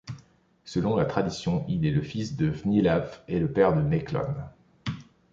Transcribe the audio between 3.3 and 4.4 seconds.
le père Neklan.